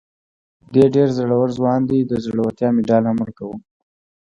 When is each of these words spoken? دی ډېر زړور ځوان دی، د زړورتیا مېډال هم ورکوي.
دی 0.71 0.83
ډېر 0.95 1.09
زړور 1.17 1.47
ځوان 1.57 1.79
دی، 1.89 1.99
د 2.05 2.11
زړورتیا 2.25 2.69
مېډال 2.75 3.03
هم 3.07 3.17
ورکوي. 3.23 3.57